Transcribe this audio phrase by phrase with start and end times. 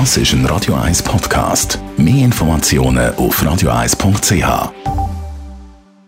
[0.00, 1.78] Das ist ein Radio 1 Podcast.
[1.96, 4.72] Mehr Informationen auf radio1.ch.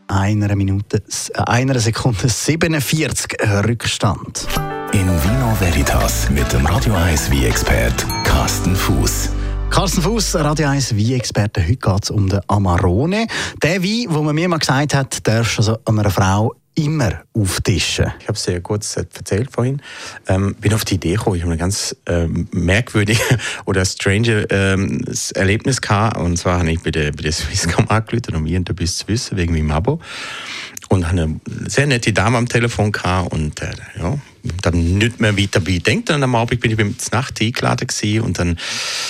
[0.08, 4.48] Einer Minute, äh, einer Sekunde 47 Rückstand.
[4.90, 9.35] In Vino Veritas mit dem Radio 1 wie expert Carsten Fuß.
[9.70, 11.62] Carsten Fuß, Radio 1 Wein-Experte.
[11.62, 13.26] Heute geht es um den Amarone.
[13.62, 18.12] Der Wein, wo man mir mal gesagt hat, darfst du also einer Frau immer auftischen.
[18.20, 19.80] Ich habe es sehr kurz erzählt vorhin.
[20.28, 21.36] Ähm, bin auf die Idee gekommen.
[21.36, 23.24] Ich habe ein ganz ähm, merkwürdiges
[23.64, 26.18] oder strange ähm, Erlebnis gehabt.
[26.18, 29.70] Und zwar habe ich bei der, der Swisscom angerufen, um irgendetwas zu wissen, wegen meinem
[29.70, 30.00] Abo.
[30.88, 33.32] Und eine sehr nette Dame am Telefon gehabt.
[33.32, 34.18] Und äh, ja,
[34.62, 36.10] dann nicht mehr weiter dabei denkt.
[36.10, 38.20] Und am Abend bin ich beim Nacht eingeladen gewesen.
[38.22, 38.58] Und dann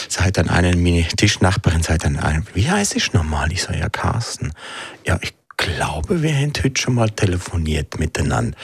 [0.08, 3.52] sagt dann eine, meine Tischnachbarin, sagt dann, wie heißt ich nochmal?
[3.52, 4.52] Ich sage, ja, Carsten.
[5.06, 8.56] Ja, ich glaube, wir haben heute schon mal telefoniert miteinander.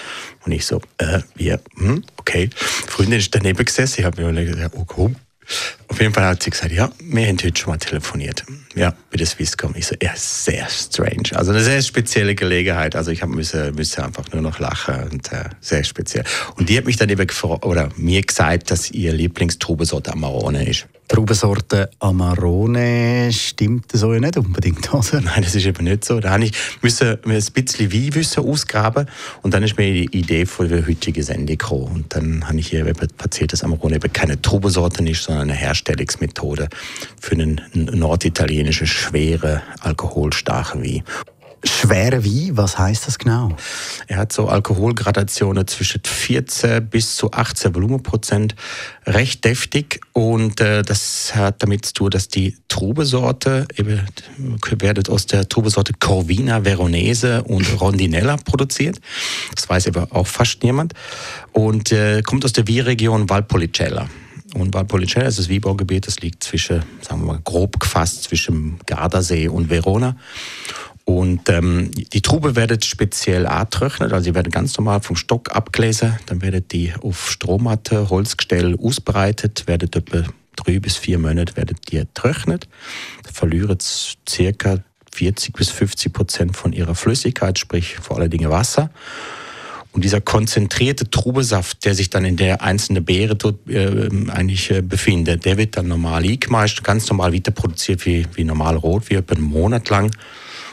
[0.44, 2.50] Und ich so, äh, wir, hm, okay.
[2.54, 5.16] Freundin ist daneben gesessen, ich habe mir gesagt, oh, komm.
[5.88, 8.44] Auf jeden Fall hat sie gesagt, ja, wir haben heute schon mal telefoniert.
[8.74, 9.74] Ja, bei der Swisscom.
[9.76, 11.34] Ich so, ja, sehr strange.
[11.34, 12.96] Also eine sehr spezielle Gelegenheit.
[12.96, 16.24] Also ich habe müssen, müssen einfach nur noch lachen und äh, sehr speziell.
[16.56, 20.86] Und die hat mich dann eben gefragt, oder mir gesagt, dass ihr Lieblingstrubesorte Amarone ist.
[21.12, 25.20] Traubensorte Amarone stimmt so ja nicht unbedingt, oder?
[25.20, 26.20] Nein, das ist eben nicht so.
[26.20, 29.06] Da ich müssen, ein bisschen Weinwissen ausgraben
[29.42, 31.92] und dann ist mir die Idee für die heutige Sendung gekommen.
[31.92, 36.68] Und dann habe ich hier erzählt, dass Amarone eben keine Traubensorte ist, sondern eine Herstellungsmethode
[37.20, 41.02] für einen norditalienischen, schweren, alkoholstarken Wein.
[41.64, 43.56] Schwere Wein, was heißt das genau?
[44.08, 48.56] Er hat so Alkoholgradationen zwischen 14 bis zu 18 Volumenprozent,
[49.06, 54.00] recht deftig und äh, das hat damit zu tun, dass die Trubesorte eben
[54.70, 59.00] wird aus der Trubesorte Corvina Veronese und Rondinella produziert.
[59.54, 60.94] Das weiß aber auch fast niemand
[61.52, 64.08] und äh, kommt aus der Weinregion Valpolicella.
[64.54, 69.48] Und Valpolicella ist das Weinbaugebiet, das liegt zwischen, sagen wir mal, grob gefasst zwischen Gardasee
[69.48, 70.16] und Verona.
[71.04, 76.18] Und ähm, die Trube wird speziell angetrocknet, also sie werden ganz normal vom Stock abgelesen,
[76.26, 80.22] dann werden die auf Strohmatte, Holzgestell ausbreitet, werden etwa
[80.54, 82.68] drei bis vier Monate werden die getrocknet,
[83.32, 83.78] verlieren
[84.28, 84.78] circa
[85.12, 88.90] 40 bis 50 Prozent von ihrer Flüssigkeit, sprich vor allen Dingen Wasser.
[89.92, 93.36] Und dieser konzentrierte Trubesaft, der sich dann in der einzelnen Beere
[93.68, 98.44] äh, eigentlich äh, befindet, der wird dann normal eingemeischt, ganz normal wieder produziert wie, wie
[98.44, 100.10] normal rot, wie etwa einen Monat lang.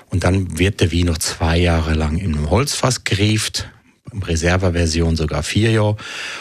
[0.09, 3.70] Und dann wird der Wein noch zwei Jahre lang in einem Holzfass gerieft,
[4.12, 5.96] in Reserveversion sogar vier Jahre.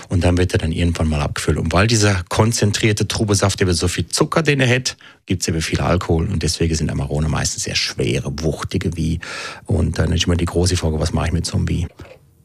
[0.09, 1.59] Und dann wird er dann irgendwann mal abgefüllt.
[1.59, 4.97] Und weil dieser konzentrierte Trubesaft eben so viel Zucker, den er hat,
[5.27, 6.29] gibt es eben viel Alkohol.
[6.29, 9.21] Und deswegen sind Amarone meistens sehr schwere, wuchtige Wein.
[9.67, 11.89] Und dann ist immer die große Frage, was mache ich mit so einem Wein?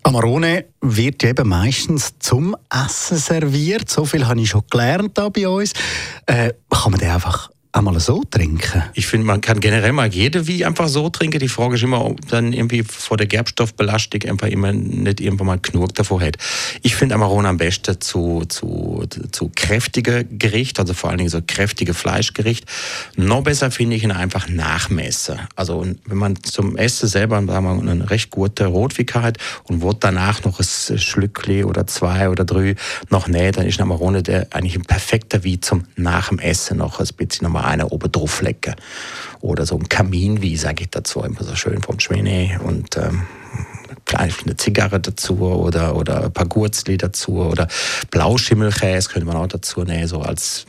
[0.06, 3.90] Amarone wird eben meistens zum Essen serviert.
[3.90, 5.72] So viel habe ich schon gelernt da bei uns.
[6.26, 8.84] Äh, kann man den einfach einmal so trinken?
[8.94, 11.40] Ich finde, man kann generell mal jede wie einfach so trinken.
[11.40, 15.60] Die Frage ist immer, ob dann irgendwie vor der Gerbstoffbelastung einfach immer nicht irgendwann mal
[15.60, 16.38] Knurk davor hat.
[16.84, 21.42] Ich finde Amarone am besten zu, zu, zu kräftige Gericht, also vor allen Dingen so
[21.46, 22.66] kräftige Fleischgericht.
[23.16, 25.40] Noch besser finde ich ihn einfach nachmessen.
[25.56, 30.04] Also wenn man zum Essen selber sagen wir, eine recht gute Rotwicke hat und wird
[30.04, 32.76] danach noch ein Schlückli oder zwei oder drei
[33.10, 37.00] noch näht, dann ist Amarone der eigentlich ein perfekter wie zum nach dem Essen noch
[37.00, 38.76] ein bisschen nochmal einer oben drauf legen.
[39.42, 43.24] Oder so ein Kamin, wie sage ich dazu, immer so schön vom Schweine und ähm,
[44.06, 47.68] vielleicht eine Zigarre dazu oder, oder ein paar Gurzli dazu oder
[48.12, 50.66] Blauschimmelkäse könnte man auch dazu nehmen, so als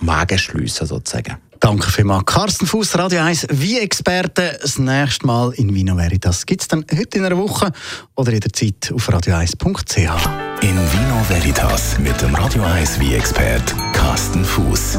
[0.00, 1.36] Magenschlüsser sozusagen.
[1.60, 2.26] Danke vielmals.
[2.26, 4.58] Carsten Fuß, Radio 1, wie Experte.
[4.60, 7.70] Das nächste Mal in Vino Veritas gibt es dann heute in einer Woche
[8.16, 10.28] oder jederzeit auf radio1.ch.
[10.60, 14.98] In Vino Veritas mit dem Radio 1 wie expert Carsten Fuß.